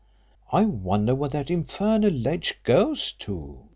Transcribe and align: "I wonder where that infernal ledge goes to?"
"I 0.51 0.65
wonder 0.65 1.13
where 1.13 1.29
that 1.29 1.51
infernal 1.51 2.09
ledge 2.11 2.55
goes 2.63 3.11
to?" 3.19 3.59